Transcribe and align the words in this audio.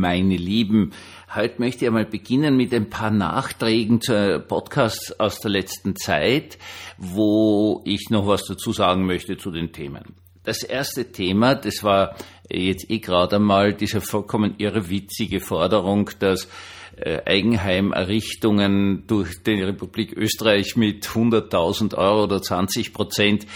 meine 0.00 0.36
Lieben. 0.36 0.92
Heute 1.34 1.60
möchte 1.60 1.84
ich 1.84 1.88
einmal 1.88 2.06
beginnen 2.06 2.56
mit 2.56 2.72
ein 2.72 2.90
paar 2.90 3.10
Nachträgen 3.10 4.00
zu 4.00 4.40
Podcasts 4.40 5.18
aus 5.18 5.40
der 5.40 5.50
letzten 5.50 5.96
Zeit, 5.96 6.58
wo 6.98 7.82
ich 7.84 8.10
noch 8.10 8.26
was 8.26 8.44
dazu 8.44 8.72
sagen 8.72 9.06
möchte 9.06 9.36
zu 9.36 9.50
den 9.50 9.72
Themen. 9.72 10.14
Das 10.44 10.62
erste 10.62 11.10
Thema, 11.10 11.56
das 11.56 11.82
war 11.82 12.14
jetzt 12.48 12.88
eh 12.88 13.00
gerade 13.00 13.36
einmal 13.36 13.74
diese 13.74 14.00
vollkommen 14.00 14.54
irrewitzige 14.58 15.40
Forderung, 15.40 16.10
dass 16.20 16.48
äh, 16.96 17.20
Eigenheimerrichtungen 17.24 19.06
durch 19.06 19.42
die 19.42 19.60
Republik 19.60 20.16
Österreich 20.16 20.76
mit 20.76 21.04
100.000 21.06 21.96
Euro 21.96 22.24
oder 22.24 22.40
20 22.40 22.92
Prozent 22.92 23.44
äh, 23.44 23.46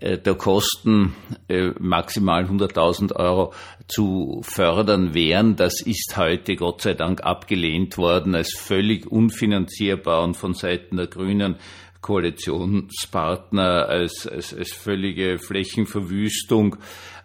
der 0.00 0.34
Kosten 0.34 1.14
äh, 1.48 1.70
maximal 1.78 2.44
100.000 2.44 3.16
Euro 3.16 3.52
zu 3.88 4.40
fördern 4.42 5.14
wären. 5.14 5.56
Das 5.56 5.80
ist 5.80 6.16
heute 6.16 6.56
Gott 6.56 6.82
sei 6.82 6.94
Dank 6.94 7.22
abgelehnt 7.22 7.96
worden 7.96 8.34
als 8.34 8.54
völlig 8.54 9.06
unfinanzierbar 9.10 10.22
und 10.22 10.34
von 10.34 10.54
Seiten 10.54 10.96
der 10.96 11.06
Grünen 11.06 11.56
Koalitionspartner 12.00 13.88
als, 13.88 14.26
als, 14.28 14.54
als 14.54 14.72
völlige 14.72 15.38
Flächenverwüstung 15.38 16.76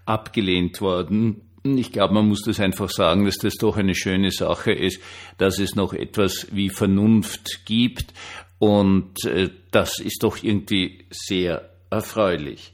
abgelehnt 0.05 0.81
worden. 0.81 1.41
Ich 1.63 1.91
glaube, 1.91 2.15
man 2.15 2.27
muss 2.27 2.41
das 2.43 2.59
einfach 2.59 2.89
sagen, 2.89 3.25
dass 3.25 3.37
das 3.37 3.55
doch 3.55 3.77
eine 3.77 3.93
schöne 3.93 4.31
Sache 4.31 4.71
ist, 4.71 4.99
dass 5.37 5.59
es 5.59 5.75
noch 5.75 5.93
etwas 5.93 6.47
wie 6.51 6.69
Vernunft 6.69 7.65
gibt. 7.65 8.13
Und 8.57 9.23
äh, 9.25 9.49
das 9.69 9.99
ist 9.99 10.23
doch 10.23 10.41
irgendwie 10.41 11.05
sehr 11.11 11.70
erfreulich. 11.91 12.73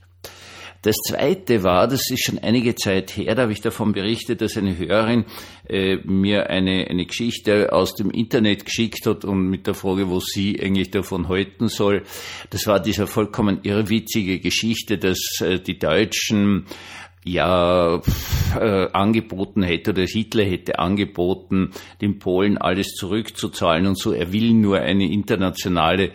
Das 0.84 0.96
zweite 1.08 1.64
war, 1.64 1.88
das 1.88 2.10
ist 2.12 2.24
schon 2.24 2.40
einige 2.40 2.76
Zeit 2.76 3.18
her, 3.18 3.36
da 3.36 3.42
habe 3.42 3.52
ich 3.52 3.62
davon 3.62 3.94
berichtet, 3.94 4.42
dass 4.42 4.56
eine 4.58 4.78
Hörerin 4.78 5.26
äh, 5.68 5.98
mir 6.06 6.50
eine, 6.50 6.88
eine 6.88 7.06
Geschichte 7.06 7.74
aus 7.74 7.96
dem 7.96 8.12
Internet 8.12 8.64
geschickt 8.64 9.06
hat 9.06 9.26
und 9.26 9.50
mit 9.50 9.66
der 9.68 9.74
Frage, 9.74 10.08
wo 10.08 10.20
sie 10.20 10.62
eigentlich 10.62 10.92
davon 10.92 11.28
halten 11.30 11.68
soll. 11.68 12.04
Das 12.52 12.68
war 12.68 12.80
diese 12.80 13.08
vollkommen 13.08 13.60
irrwitzige 13.64 14.40
Geschichte, 14.40 14.98
dass 14.98 15.20
äh, 15.42 15.60
die 15.60 15.80
Deutschen 15.80 16.68
ja 17.26 18.02
äh, 18.58 18.88
angeboten 18.94 19.64
hätte 19.64 19.92
oder 19.92 20.04
Hitler 20.04 20.46
hätte 20.46 20.80
angeboten, 20.80 21.72
den 22.02 22.20
Polen 22.20 22.58
alles 22.58 22.94
zurückzuzahlen 22.94 23.88
und 23.88 24.00
so. 24.00 24.14
Er 24.14 24.32
will 24.32 24.54
nur 24.54 24.80
eine 24.80 25.12
internationale 25.12 26.12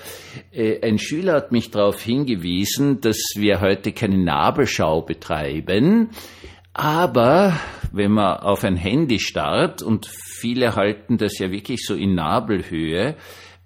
Äh, 0.52 0.86
ein 0.86 0.98
Schüler 0.98 1.34
hat 1.34 1.52
mich 1.52 1.70
darauf 1.70 2.02
hingewiesen, 2.02 3.00
dass 3.00 3.18
wir 3.36 3.60
heute 3.60 3.92
keine 3.92 4.18
Nabelschau 4.18 5.02
betreiben, 5.02 6.10
aber 6.74 7.58
wenn 7.92 8.12
man 8.12 8.38
auf 8.38 8.64
ein 8.64 8.76
Handy 8.76 9.18
starrt 9.18 9.82
und 9.82 10.06
viele 10.06 10.74
halten 10.76 11.18
das 11.18 11.38
ja 11.38 11.50
wirklich 11.50 11.84
so 11.84 11.94
in 11.94 12.14
Nabelhöhe, 12.14 13.16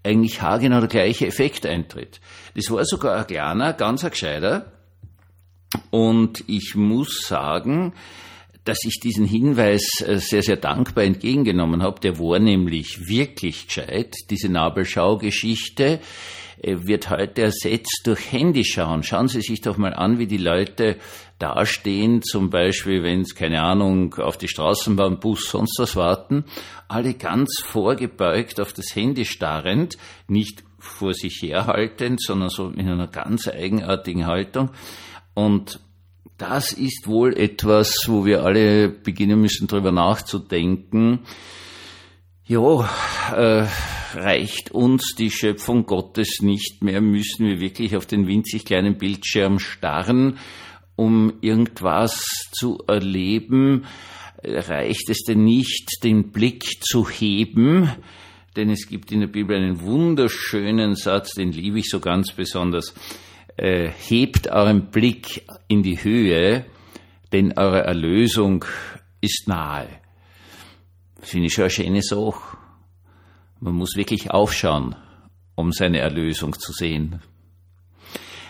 eigentlich 0.03 0.43
haargenau 0.43 0.81
der 0.81 0.89
gleiche 0.89 1.27
Effekt 1.27 1.67
eintritt. 1.67 2.21
Das 2.55 2.71
war 2.71 2.85
sogar 2.85 3.17
ein 3.19 3.27
kleiner, 3.27 3.73
ganz 3.73 4.05
ein 4.05 4.11
gescheiter. 4.11 4.73
Und 5.91 6.45
ich 6.49 6.75
muss 6.77 7.27
sagen, 7.27 7.93
dass 8.67 8.85
ich 8.85 9.01
diesen 9.01 9.25
Hinweis 9.25 10.01
äh, 10.01 10.19
sehr, 10.19 10.43
sehr 10.43 10.57
dankbar 10.57 11.05
entgegengenommen 11.05 11.83
habe. 11.83 12.01
Der 12.01 12.19
war 12.19 12.39
nämlich 12.39 13.09
wirklich 13.09 13.69
gescheit. 13.69 14.15
Diese 14.29 14.49
Nabelschau-Geschichte 14.49 16.01
äh, 16.61 16.77
wird 16.81 17.09
heute 17.09 17.43
ersetzt 17.43 18.03
durch 18.05 18.33
Handyschauen. 18.33 19.05
Schauen 19.05 19.29
Sie 19.29 19.41
sich 19.41 19.61
doch 19.61 19.77
mal 19.77 19.95
an, 19.95 20.19
wie 20.19 20.27
die 20.27 20.37
Leute 20.37 20.97
dastehen, 21.39 22.23
zum 22.23 22.51
Beispiel, 22.51 23.03
wenn 23.03 23.21
es, 23.21 23.35
keine 23.35 23.63
Ahnung, 23.63 24.15
auf 24.15 24.37
die 24.37 24.49
Straßenbahn, 24.49 25.21
Bus, 25.21 25.49
sonst 25.49 25.79
was 25.79 25.95
warten, 25.95 26.45
alle 26.89 27.15
ganz 27.15 27.61
vorgebeugt 27.63 28.61
auf 28.61 28.73
das 28.73 28.97
Handy 28.97 29.25
starrend, 29.25 29.97
nicht 30.29 30.65
vor 30.79 31.15
sich 31.15 31.41
herhaltend, 31.43 32.21
sondern 32.21 32.49
so 32.49 32.69
in 32.71 32.89
einer 32.89 33.09
ganz 33.09 33.49
eigenartigen 33.49 34.27
Haltung. 34.27 34.71
Und 35.35 35.81
das 36.39 36.73
ist 36.73 37.07
wohl 37.07 37.37
etwas, 37.37 38.05
wo 38.07 38.25
wir 38.25 38.45
alle 38.45 38.89
beginnen 38.89 39.41
müssen, 39.41 39.67
darüber 39.67 39.93
nachzudenken. 39.93 41.21
Ja, 42.47 42.89
äh, 43.35 43.67
reicht 44.15 44.71
uns 44.71 45.15
die 45.19 45.31
Schöpfung 45.31 45.87
Gottes 45.87 46.41
nicht 46.43 46.83
mehr? 46.83 47.01
Müssen 47.01 47.47
wir 47.47 47.61
wirklich 47.61 47.97
auf 47.97 48.07
den 48.07 48.27
winzig 48.27 48.65
kleinen 48.65 48.99
Bildschirm 48.99 49.59
starren? 49.59 50.39
um 50.97 51.35
irgendwas 51.43 52.25
zu 52.53 52.79
erleben, 52.89 53.85
reicht 54.43 55.09
es 55.11 55.23
denn 55.25 55.45
nicht, 55.45 56.03
den 56.03 56.33
Blick 56.33 56.83
zu 56.83 57.09
heben, 57.09 57.91
denn 58.57 58.71
es 58.71 58.89
gibt 58.89 59.13
in 59.13 59.21
der 59.21 59.27
Bibel 59.27 59.57
einen 59.57 59.83
wunderschönen 59.83 60.97
Satz, 60.97 61.35
den 61.35 61.53
liebe 61.53 61.79
ich 61.79 61.91
so 61.91 62.01
ganz 62.01 62.33
besonders. 62.33 62.95
Äh, 63.57 63.89
hebt 63.89 64.49
euren 64.49 64.91
Blick 64.91 65.47
in 65.67 65.83
die 65.83 66.03
Höhe, 66.05 66.67
denn 67.33 67.57
eure 67.57 67.85
Erlösung 67.85 68.67
ist 69.23 69.49
nahe. 69.49 69.89
Finde 71.21 71.47
ich 71.47 71.55
schon 71.55 71.65
eine 71.65 71.71
schöne 71.71 72.03
Sache. 72.03 72.59
Man 73.61 73.73
muss 73.73 73.97
wirklich 73.97 74.31
aufschauen, 74.31 74.95
um 75.55 75.73
seine 75.73 76.01
Erlösung 76.01 76.59
zu 76.59 76.73
sehen. 76.73 77.23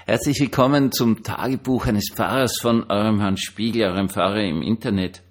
Herzlich 0.07 0.41
willkommen 0.41 0.91
zum 0.91 1.23
Tagebuch 1.23 1.87
eines 1.87 2.11
Pfarrers 2.13 2.59
von 2.61 2.91
eurem 2.91 3.21
Herrn 3.21 3.37
Spiegel, 3.37 3.85
eurem 3.85 4.09
Pfarrer 4.09 4.43
im 4.43 4.61
Internet. 4.61 5.23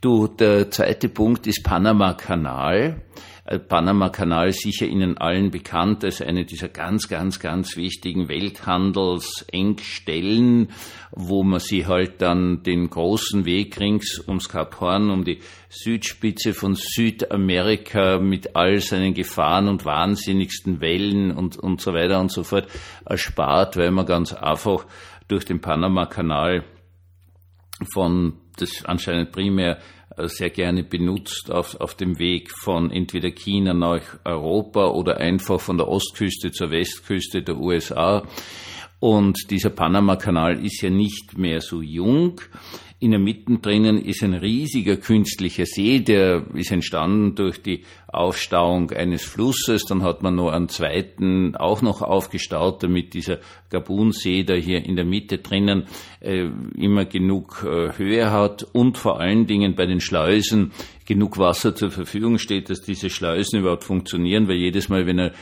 Du, 0.00 0.28
der 0.28 0.70
zweite 0.70 1.10
Punkt 1.10 1.46
ist 1.46 1.62
Panama-Kanal. 1.62 3.02
Äh, 3.46 3.58
Panama-Kanal 3.58 4.52
sicher 4.52 4.86
Ihnen 4.86 5.18
allen 5.18 5.50
bekannt 5.50 6.02
als 6.02 6.22
eine 6.22 6.46
dieser 6.46 6.68
ganz, 6.68 7.08
ganz, 7.08 7.40
ganz 7.40 7.76
wichtigen 7.76 8.28
Welthandelsengstellen, 8.28 10.70
wo 11.10 11.42
man 11.42 11.60
sie 11.60 11.86
halt 11.86 12.22
dann 12.22 12.62
den 12.62 12.88
großen 12.88 13.44
Weg 13.44 13.78
rings 13.78 14.18
ums 14.26 14.48
Kap 14.48 14.80
Horn, 14.80 15.10
um 15.10 15.24
die 15.24 15.40
Südspitze 15.68 16.54
von 16.54 16.74
Südamerika 16.74 18.18
mit 18.18 18.56
all 18.56 18.80
seinen 18.80 19.12
Gefahren 19.12 19.68
und 19.68 19.84
wahnsinnigsten 19.84 20.80
Wellen 20.80 21.30
und, 21.30 21.58
und 21.58 21.82
so 21.82 21.92
weiter 21.92 22.20
und 22.20 22.32
so 22.32 22.44
fort 22.44 22.66
erspart, 23.04 23.76
weil 23.76 23.90
man 23.90 24.06
ganz 24.06 24.32
einfach 24.32 24.86
durch 25.28 25.44
den 25.44 25.60
Panama-Kanal 25.60 26.64
von 27.92 28.38
das 28.56 28.84
anscheinend 28.84 29.32
primär 29.32 29.78
äh, 30.16 30.28
sehr 30.28 30.50
gerne 30.50 30.82
benutzt 30.82 31.50
auf, 31.50 31.80
auf 31.80 31.94
dem 31.94 32.18
Weg 32.18 32.50
von 32.50 32.90
entweder 32.90 33.30
China 33.30 33.74
nach 33.74 34.18
Europa 34.24 34.88
oder 34.88 35.18
einfach 35.18 35.60
von 35.60 35.78
der 35.78 35.88
Ostküste 35.88 36.52
zur 36.52 36.70
Westküste 36.70 37.42
der 37.42 37.56
USA. 37.56 38.22
Und 39.00 39.50
dieser 39.50 39.70
Panama-Kanal 39.70 40.64
ist 40.64 40.80
ja 40.80 40.90
nicht 40.90 41.36
mehr 41.36 41.60
so 41.60 41.82
jung. 41.82 42.40
In 43.00 43.10
der 43.10 43.20
Mitte 43.20 43.58
drinnen 43.58 44.02
ist 44.02 44.22
ein 44.22 44.32
riesiger 44.32 44.96
künstlicher 44.96 45.66
See, 45.66 46.00
der 46.00 46.46
ist 46.54 46.70
entstanden 46.70 47.34
durch 47.34 47.60
die 47.60 47.82
Aufstauung 48.06 48.92
eines 48.92 49.22
Flusses. 49.24 49.84
Dann 49.84 50.02
hat 50.02 50.22
man 50.22 50.36
noch 50.36 50.50
einen 50.50 50.70
zweiten 50.70 51.54
auch 51.54 51.82
noch 51.82 52.00
aufgestaut, 52.00 52.82
damit 52.82 53.12
dieser 53.12 53.40
Gabunsee 53.68 54.44
da 54.44 54.54
hier 54.54 54.86
in 54.86 54.96
der 54.96 55.04
Mitte 55.04 55.36
drinnen 55.36 55.84
äh, 56.20 56.48
immer 56.78 57.04
genug 57.04 57.62
äh, 57.62 57.98
Höhe 57.98 58.30
hat 58.30 58.62
und 58.72 58.96
vor 58.96 59.20
allen 59.20 59.46
Dingen 59.46 59.74
bei 59.74 59.84
den 59.84 60.00
Schleusen 60.00 60.72
genug 61.04 61.36
Wasser 61.36 61.74
zur 61.74 61.90
Verfügung 61.90 62.38
steht, 62.38 62.70
dass 62.70 62.80
diese 62.80 63.10
Schleusen 63.10 63.60
überhaupt 63.60 63.84
funktionieren, 63.84 64.48
weil 64.48 64.56
jedes 64.56 64.88
Mal, 64.88 65.06
wenn 65.06 65.20
ein 65.20 65.32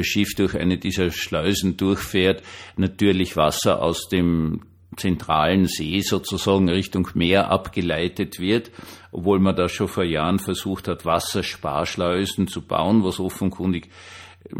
Schiff 0.00 0.34
durch 0.36 0.56
eine 0.56 0.78
dieser 0.78 1.10
Schleusen 1.10 1.76
durchfährt, 1.76 2.42
natürlich 2.76 3.36
Wasser 3.36 3.82
aus 3.82 4.08
dem 4.08 4.62
zentralen 4.96 5.66
See 5.66 6.00
sozusagen 6.00 6.68
Richtung 6.68 7.08
Meer 7.14 7.50
abgeleitet 7.50 8.38
wird, 8.38 8.70
obwohl 9.10 9.38
man 9.38 9.56
da 9.56 9.68
schon 9.68 9.88
vor 9.88 10.04
Jahren 10.04 10.38
versucht 10.38 10.88
hat, 10.88 11.04
Wassersparschleusen 11.04 12.46
zu 12.46 12.62
bauen, 12.62 13.02
was 13.04 13.20
offenkundig 13.20 13.88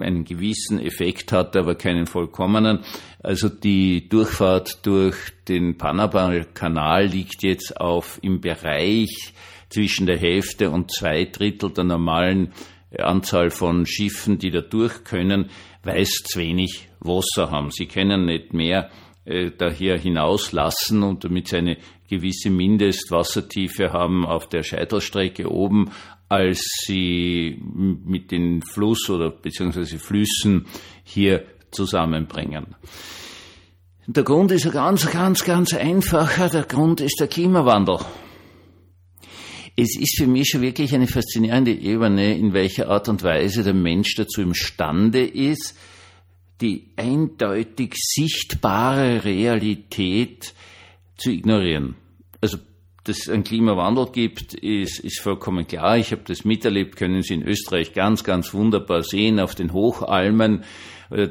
einen 0.01 0.25
gewissen 0.25 0.79
Effekt 0.81 1.33
hat, 1.33 1.57
aber 1.57 1.75
keinen 1.75 2.07
vollkommenen. 2.07 2.81
Also 3.23 3.49
die 3.49 4.09
Durchfahrt 4.09 4.87
durch 4.87 5.17
den 5.49 5.77
Panama-Kanal 5.77 7.07
liegt 7.07 7.43
jetzt 7.43 7.79
auf 7.79 8.19
im 8.23 8.41
Bereich 8.41 9.35
zwischen 9.69 10.07
der 10.07 10.19
Hälfte 10.19 10.71
und 10.71 10.93
zwei 10.93 11.25
Drittel 11.25 11.71
der 11.71 11.85
normalen 11.85 12.53
Anzahl 12.99 13.51
von 13.51 13.87
Schiffen, 13.87 14.39
die 14.39 14.51
da 14.51 14.61
durch 14.61 15.05
können, 15.05 15.51
weil 15.83 16.03
es 16.03 16.23
zu 16.25 16.41
wenig 16.41 16.89
Wasser 17.01 17.51
haben. 17.51 17.71
Sie 17.71 17.87
können 17.87 18.27
nicht 18.27 18.53
mehr 18.53 18.91
äh, 19.25 19.51
da 19.57 19.71
hier 19.71 19.97
hinauslassen 19.99 21.03
und 21.03 21.25
damit 21.25 21.49
sie 21.49 21.57
eine 21.57 21.77
gewisse 22.09 22.51
Mindestwassertiefe 22.51 23.93
haben 23.93 24.27
auf 24.27 24.49
der 24.49 24.63
Scheitelstrecke 24.63 25.51
oben, 25.51 25.91
als 26.29 26.67
sie 26.85 27.61
mit 27.63 28.31
den 28.31 28.63
Fluss 28.63 29.09
oder 29.11 29.31
beziehungsweise 29.31 29.99
Flüssen 29.99 30.67
hier 31.05 31.45
zusammenbringen. 31.71 32.75
Der 34.07 34.25
Grund 34.25 34.51
ist 34.51 34.67
ein 34.67 34.73
ganz, 34.73 35.11
ganz, 35.11 35.45
ganz 35.45 35.73
einfacher. 35.75 36.49
Der 36.49 36.65
Grund 36.65 37.01
ist 37.01 37.21
der 37.21 37.29
Klimawandel. 37.29 37.99
Es 39.77 39.97
ist 39.99 40.19
für 40.19 40.27
mich 40.27 40.49
schon 40.49 40.61
wirklich 40.61 40.95
eine 40.95 41.07
faszinierende 41.07 41.73
Ebene, 41.73 42.37
in 42.37 42.53
welcher 42.53 42.89
Art 42.89 43.09
und 43.09 43.23
Weise 43.23 43.63
der 43.63 43.75
Mensch 43.75 44.15
dazu 44.17 44.43
imstande 44.43 45.25
ist, 45.25 45.75
die 46.61 46.91
eindeutig 46.97 47.95
sichtbare 47.97 49.25
Realität 49.25 50.55
zu 51.17 51.31
ignorieren. 51.31 51.97
Also, 52.41 52.59
dass 53.05 53.19
es 53.19 53.29
einen 53.29 53.43
Klimawandel 53.43 54.07
gibt, 54.13 54.55
ist, 54.55 55.01
ist 55.01 55.21
vollkommen 55.21 55.67
klar. 55.67 55.97
Ich 55.99 56.13
habe 56.13 56.23
das 56.25 56.45
miterlebt, 56.45 56.95
können 56.97 57.23
Sie 57.23 57.35
in 57.35 57.43
Österreich 57.43 57.95
ganz, 57.95 58.23
ganz 58.23 58.55
wunderbar 58.55 59.03
sehen, 59.03 59.41
auf 59.41 59.57
den 59.57 59.73
Hochalmen, 59.73 60.63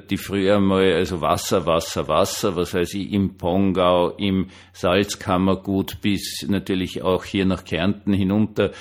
die 0.09 0.17
früher 0.17 0.59
mal, 0.59 0.93
also 0.93 1.21
Wasser, 1.21 1.65
Wasser, 1.65 2.07
Wasser, 2.07 2.55
was 2.55 2.73
weiß 2.73 2.93
ich, 2.93 3.11
im 3.11 3.37
Pongau, 3.37 4.09
im 4.17 4.47
Salzkammergut 4.73 6.01
bis 6.01 6.45
natürlich 6.47 7.01
auch 7.01 7.25
hier 7.25 7.45
nach 7.45 7.65
Kärnten 7.65 8.13
hinunter 8.13 8.71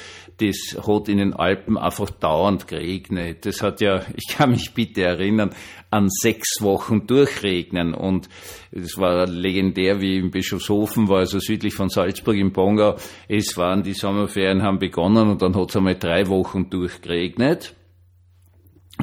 das 0.41 0.77
hat 0.87 1.09
in 1.09 1.19
den 1.19 1.35
Alpen 1.35 1.77
einfach 1.77 2.11
dauernd 2.11 2.67
geregnet. 2.67 3.45
Das 3.45 3.63
hat 3.63 3.81
ja, 3.81 4.03
ich 4.17 4.35
kann 4.35 4.51
mich 4.51 4.73
bitte 4.75 5.03
erinnern, 5.03 5.51
an 5.91 6.09
sechs 6.09 6.61
Wochen 6.61 7.07
durchregnen 7.07 7.95
und 7.95 8.29
es 8.71 8.97
war 8.97 9.27
legendär, 9.27 10.01
wie 10.01 10.19
im 10.19 10.31
Bischofshofen 10.31 11.09
war, 11.09 11.19
also 11.19 11.39
südlich 11.41 11.75
von 11.75 11.89
Salzburg 11.89 12.37
im 12.37 12.53
Pongau. 12.53 12.97
Es 13.29 13.57
waren, 13.57 13.83
die 13.83 13.95
Sommerferien 13.95 14.63
haben 14.63 14.79
begonnen 14.79 15.29
und 15.29 15.43
dann 15.43 15.57
hat 15.57 15.71
es 15.71 15.77
einmal 15.77 15.97
drei 15.97 16.29
Wochen 16.29 16.71
durchgeregnet. 16.71 17.75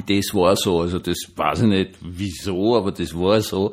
Das 0.06 0.34
war 0.34 0.56
so, 0.56 0.80
also 0.80 0.98
das 0.98 1.18
weiß 1.34 1.62
ich 1.62 1.68
nicht 1.68 1.90
wieso, 2.00 2.76
aber 2.76 2.92
das 2.92 3.14
war 3.14 3.40
so. 3.40 3.72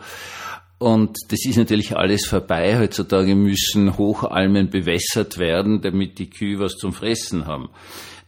Und 0.78 1.18
das 1.30 1.46
ist 1.46 1.58
natürlich 1.58 1.96
alles 1.96 2.26
vorbei. 2.26 2.78
Heutzutage 2.78 3.36
müssen 3.36 3.98
Hochalmen 3.98 4.70
bewässert 4.70 5.38
werden, 5.38 5.82
damit 5.82 6.20
die 6.20 6.30
Kühe 6.30 6.60
was 6.60 6.74
zum 6.74 6.92
Fressen 6.92 7.46
haben. 7.46 7.70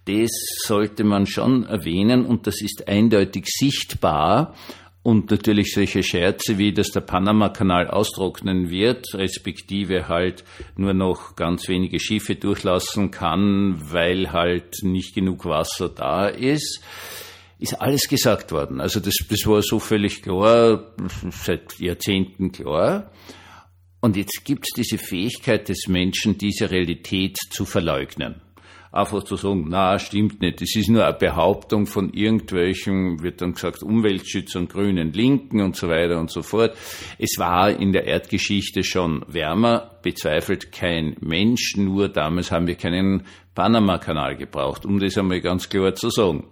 Das 0.06 0.32
sollte 0.64 1.04
man 1.04 1.26
schon 1.26 1.66
erwähnen 1.66 2.26
und 2.26 2.48
das 2.48 2.62
ist 2.62 2.88
eindeutig 2.88 3.46
sichtbar. 3.48 4.56
Und 5.04 5.32
natürlich 5.32 5.74
solche 5.74 6.04
Scherze 6.04 6.58
wie, 6.58 6.74
dass 6.74 6.92
der 6.92 7.02
Panama-Kanal 7.02 7.90
austrocknen 7.90 8.70
wird, 8.70 9.06
respektive 9.14 10.10
halt 10.10 10.44
nur 10.76 10.94
noch 10.94 11.36
ganz 11.36 11.68
wenige 11.70 12.00
Schiffe 12.00 12.36
durchlassen 12.36 13.12
kann, 13.12 13.82
weil 13.92 14.34
halt 14.34 14.84
nicht 14.84 15.16
genug 15.16 15.46
Wasser 15.46 15.90
da 15.90 16.28
ist 16.28 16.82
ist 17.60 17.80
alles 17.82 18.08
gesagt 18.08 18.52
worden. 18.52 18.82
Also 18.82 19.00
das, 19.00 19.16
das 19.30 19.46
war 19.48 19.62
so 19.62 19.80
völlig 19.80 20.22
klar, 20.22 20.94
seit 21.32 21.80
Jahrzehnten 21.80 22.52
klar. 22.52 23.12
Und 24.00 24.16
jetzt 24.16 24.46
gibt 24.46 24.66
es 24.68 24.74
diese 24.76 24.98
Fähigkeit 24.98 25.68
des 25.70 25.88
Menschen, 25.88 26.38
diese 26.38 26.70
Realität 26.70 27.38
zu 27.50 27.66
verleugnen. 27.66 28.42
Einfach 28.92 29.24
zu 29.24 29.36
sagen, 29.36 29.66
na, 29.68 30.00
stimmt 30.00 30.40
nicht. 30.42 30.62
Das 30.62 30.76
ist 30.76 30.88
nur 30.88 31.04
eine 31.04 31.14
Behauptung 31.14 31.88
von 31.88 32.14
irgendwelchen, 32.14 33.22
wird 33.22 33.42
dann 33.42 33.54
gesagt, 33.54 33.84
Umweltschützern, 33.84 34.68
Grünen, 34.68 35.12
Linken 35.12 35.62
und 35.62 35.76
so 35.76 35.90
weiter 35.90 36.20
und 36.20 36.32
so 36.32 36.42
fort. 36.42 36.76
Es 37.20 37.38
war 37.38 37.70
in 37.70 37.92
der 37.92 38.06
Erdgeschichte 38.06 38.84
schon 38.84 39.26
wärmer, 39.28 40.00
bezweifelt 40.04 40.72
kein 40.72 41.18
Mensch, 41.20 41.76
nur 41.76 42.08
damals 42.08 42.52
haben 42.52 42.68
wir 42.68 42.76
keinen 42.76 43.24
Panama-Kanal 43.56 44.38
gebraucht, 44.38 44.86
um 44.86 45.00
das 45.00 45.18
einmal 45.18 45.42
ganz 45.42 45.68
klar 45.68 45.94
zu 45.94 46.10
sagen. 46.10 46.46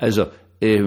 Also 0.00 0.28
äh, 0.60 0.84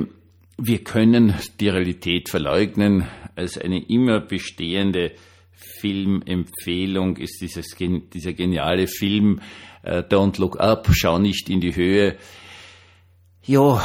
wir 0.58 0.84
können 0.84 1.36
die 1.60 1.70
Realität 1.70 2.30
verleugnen. 2.30 3.08
Als 3.36 3.60
eine 3.60 3.88
immer 3.88 4.20
bestehende 4.20 5.12
Filmempfehlung 5.52 7.18
ist 7.18 7.40
dieses, 7.40 7.76
dieser 7.78 8.34
geniale 8.34 8.88
Film 8.88 9.40
äh, 9.84 10.00
Don't 10.00 10.40
Look 10.40 10.60
Up, 10.60 10.90
schau 10.94 11.20
nicht 11.20 11.48
in 11.52 11.62
die 11.62 11.76
Höhe. 11.76 12.18
Ja, 13.46 13.84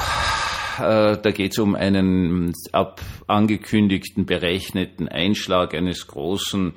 äh, 0.79 1.19
da 1.21 1.31
geht 1.31 1.53
es 1.53 1.59
um 1.59 1.75
einen 1.75 2.55
ab 2.73 3.03
angekündigten, 3.27 4.25
berechneten 4.25 5.09
Einschlag 5.09 5.75
eines 5.75 6.07
großen 6.07 6.73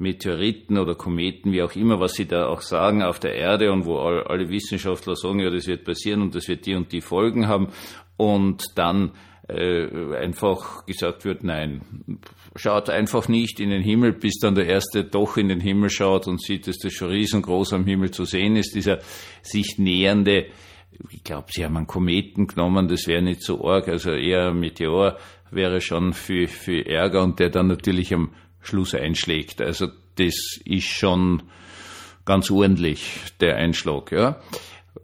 Meteoriten 0.00 0.78
oder 0.78 0.94
Kometen, 0.94 1.52
wie 1.52 1.62
auch 1.62 1.76
immer, 1.76 2.00
was 2.00 2.14
sie 2.14 2.26
da 2.26 2.46
auch 2.46 2.62
sagen, 2.62 3.02
auf 3.02 3.20
der 3.20 3.34
Erde 3.34 3.70
und 3.70 3.84
wo 3.84 3.98
alle 3.98 4.48
Wissenschaftler 4.48 5.14
sagen, 5.14 5.40
ja, 5.40 5.50
das 5.50 5.66
wird 5.66 5.84
passieren 5.84 6.22
und 6.22 6.34
das 6.34 6.48
wird 6.48 6.64
die 6.66 6.74
und 6.74 6.90
die 6.92 7.02
Folgen 7.02 7.48
haben. 7.48 7.68
Und 8.16 8.64
dann 8.76 9.12
äh, 9.48 10.16
einfach 10.16 10.86
gesagt 10.86 11.24
wird, 11.24 11.44
nein, 11.44 11.82
schaut 12.56 12.88
einfach 12.88 13.28
nicht 13.28 13.60
in 13.60 13.70
den 13.70 13.82
Himmel, 13.82 14.12
bis 14.12 14.38
dann 14.38 14.54
der 14.54 14.66
Erste 14.66 15.04
doch 15.04 15.36
in 15.36 15.48
den 15.48 15.60
Himmel 15.60 15.90
schaut 15.90 16.26
und 16.26 16.42
sieht, 16.42 16.66
dass 16.66 16.78
das 16.78 16.92
schon 16.94 17.10
riesengroß 17.10 17.74
am 17.74 17.84
Himmel 17.84 18.10
zu 18.10 18.24
sehen 18.24 18.56
ist, 18.56 18.74
dieser 18.74 19.00
sich 19.42 19.76
nähernde, 19.78 20.46
ich 21.10 21.24
glaube, 21.24 21.48
sie 21.50 21.64
haben 21.64 21.76
einen 21.76 21.86
Kometen 21.86 22.46
genommen, 22.46 22.88
das 22.88 23.06
wäre 23.06 23.22
nicht 23.22 23.42
so 23.42 23.64
arg, 23.64 23.88
also 23.88 24.12
eher 24.12 24.48
ein 24.48 24.60
Meteor 24.60 25.18
wäre 25.50 25.80
schon 25.80 26.12
viel, 26.12 26.46
viel 26.46 26.82
Ärger 26.82 27.22
und 27.22 27.38
der 27.38 27.50
dann 27.50 27.66
natürlich 27.66 28.14
am 28.14 28.30
Schluss 28.60 28.94
einschlägt. 28.94 29.60
Also 29.60 29.88
das 30.16 30.60
ist 30.64 30.86
schon 30.86 31.42
ganz 32.24 32.50
ordentlich, 32.50 33.20
der 33.40 33.56
Einschlag, 33.56 34.12
ja. 34.12 34.40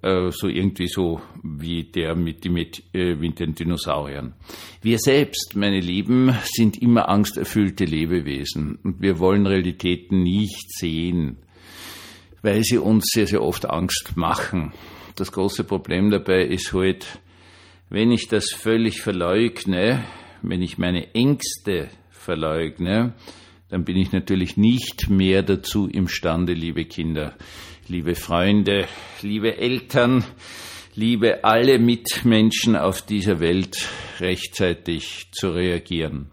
Äh, 0.03 0.31
so 0.31 0.49
irgendwie 0.49 0.89
so 0.89 1.21
wie 1.43 1.85
der 1.85 2.15
mit, 2.15 2.45
die, 2.45 2.49
mit, 2.49 2.83
äh, 2.93 3.15
mit 3.15 3.39
den 3.41 3.55
Dinosauriern. 3.55 4.35
Wir 4.83 4.99
selbst, 4.99 5.55
meine 5.55 5.81
Lieben, 5.81 6.37
sind 6.45 6.81
immer 6.83 7.09
angsterfüllte 7.09 7.85
Lebewesen 7.85 8.79
und 8.83 9.01
wir 9.01 9.19
wollen 9.19 9.47
Realitäten 9.47 10.23
nicht 10.23 10.73
sehen, 10.73 11.39
weil 12.43 12.63
sie 12.63 12.79
uns 12.79 13.07
sehr, 13.13 13.27
sehr 13.27 13.43
oft 13.43 13.69
Angst 13.69 14.17
machen. 14.17 14.73
Das 15.15 15.33
große 15.33 15.65
Problem 15.65 16.11
dabei 16.11 16.43
ist 16.43 16.73
halt, 16.73 17.21
wenn 17.89 18.11
ich 18.11 18.29
das 18.29 18.51
völlig 18.53 19.01
verleugne, 19.01 20.05
wenn 20.43 20.63
ich 20.63 20.79
meine 20.79 21.15
Ängste 21.15 21.89
verleugne, 22.11 23.15
dann 23.69 23.85
bin 23.85 23.97
ich 23.97 24.13
natürlich 24.13 24.57
nicht 24.57 25.11
mehr 25.11 25.43
dazu 25.43 25.89
imstande, 25.89 26.53
liebe 26.53 26.85
Kinder, 26.85 27.35
liebe 27.89 28.15
Freunde, 28.15 28.87
liebe 29.23 29.57
Eltern, 29.57 30.25
liebe 30.95 31.45
alle 31.45 31.79
Mitmenschen 31.79 32.77
auf 32.77 33.03
dieser 33.03 33.41
Welt 33.41 33.89
rechtzeitig 34.21 35.29
zu 35.33 35.51
reagieren. 35.51 36.31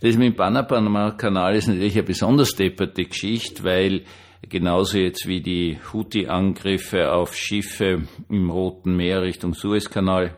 Das 0.00 0.16
mit 0.16 0.36
dem 0.36 0.36
Panama-Kanal 0.36 1.54
ist 1.54 1.68
natürlich 1.68 1.94
eine 1.94 2.02
besonders 2.02 2.54
depperte 2.54 3.04
Geschichte, 3.04 3.64
weil 3.64 4.02
genauso 4.48 4.98
jetzt 4.98 5.26
wie 5.26 5.40
die 5.40 5.78
Houthi-Angriffe 5.92 7.12
auf 7.12 7.36
Schiffe 7.36 8.02
im 8.28 8.50
Roten 8.50 8.96
Meer 8.96 9.22
Richtung 9.22 9.54
Suezkanal, 9.54 10.36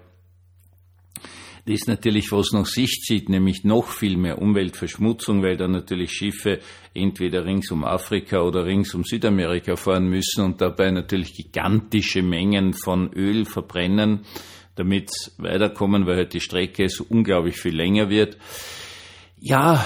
ist 1.73 1.89
natürlich, 1.89 2.31
was 2.31 2.53
nach 2.53 2.67
sich 2.67 3.01
zieht, 3.07 3.31
nämlich 3.31 3.65
noch 3.65 3.89
viel 3.89 4.19
mehr 4.19 4.41
Umweltverschmutzung, 4.41 5.43
weil 5.43 5.57
dann 5.57 5.71
natürlich 5.71 6.13
Schiffe 6.13 6.61
entweder 6.93 7.47
rings 7.47 7.71
um 7.71 7.85
Afrika 7.85 8.43
oder 8.43 8.67
rings 8.67 8.95
um 8.95 9.03
Südamerika 9.05 9.77
fahren 9.77 10.09
müssen 10.09 10.45
und 10.45 10.61
dabei 10.61 10.91
natürlich 10.91 11.33
gigantische 11.33 12.23
Mengen 12.23 12.75
von 12.75 13.11
Öl 13.15 13.47
verbrennen, 13.47 14.27
damit 14.75 15.11
weiterkommen, 15.39 16.07
weil 16.07 16.17
halt 16.17 16.35
die 16.35 16.41
Strecke 16.41 16.89
so 16.91 17.07
unglaublich 17.09 17.57
viel 17.57 17.75
länger 17.75 18.11
wird. 18.11 18.37
Ja, 19.39 19.85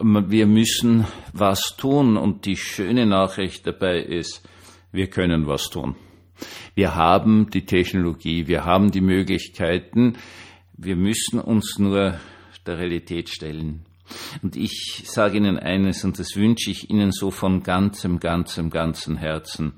wir 0.00 0.46
müssen 0.46 1.06
was 1.32 1.76
tun 1.78 2.18
und 2.18 2.44
die 2.44 2.56
schöne 2.56 3.06
Nachricht 3.06 3.66
dabei 3.66 4.00
ist, 4.00 4.46
wir 4.92 5.08
können 5.08 5.46
was 5.46 5.70
tun. 5.70 5.96
Wir 6.74 6.94
haben 6.94 7.48
die 7.50 7.64
Technologie, 7.64 8.46
wir 8.46 8.66
haben 8.66 8.90
die 8.90 9.00
Möglichkeiten, 9.00 10.18
wir 10.76 10.96
müssen 10.96 11.40
uns 11.40 11.78
nur 11.78 12.18
der 12.66 12.78
Realität 12.78 13.28
stellen. 13.28 13.84
Und 14.42 14.56
ich 14.56 15.02
sage 15.04 15.36
Ihnen 15.38 15.58
eines, 15.58 16.04
und 16.04 16.18
das 16.18 16.36
wünsche 16.36 16.70
ich 16.70 16.90
Ihnen 16.90 17.12
so 17.12 17.30
von 17.30 17.62
ganzem, 17.62 18.20
ganzem, 18.20 18.70
ganzem 18.70 19.16
Herzen, 19.16 19.72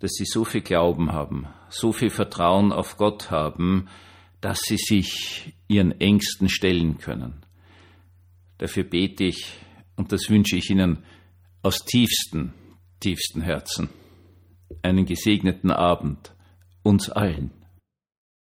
dass 0.00 0.12
Sie 0.12 0.24
so 0.24 0.44
viel 0.44 0.62
Glauben 0.62 1.12
haben, 1.12 1.46
so 1.68 1.92
viel 1.92 2.10
Vertrauen 2.10 2.72
auf 2.72 2.96
Gott 2.96 3.30
haben, 3.30 3.88
dass 4.40 4.60
Sie 4.62 4.78
sich 4.78 5.52
Ihren 5.68 5.92
Ängsten 6.00 6.48
stellen 6.48 6.98
können. 6.98 7.44
Dafür 8.58 8.84
bete 8.84 9.24
ich, 9.24 9.52
und 9.96 10.12
das 10.12 10.28
wünsche 10.30 10.56
ich 10.56 10.70
Ihnen 10.70 11.04
aus 11.62 11.84
tiefstem, 11.84 12.52
tiefstem 13.00 13.42
Herzen. 13.42 13.90
Einen 14.82 15.04
gesegneten 15.04 15.70
Abend 15.70 16.34
uns 16.82 17.10
allen. 17.10 17.50